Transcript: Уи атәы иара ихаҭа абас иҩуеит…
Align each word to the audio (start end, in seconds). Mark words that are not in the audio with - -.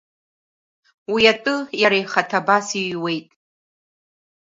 Уи 1.13 1.23
атәы 1.31 1.55
иара 1.81 1.97
ихаҭа 2.03 2.39
абас 2.41 2.67
иҩуеит… 2.81 3.27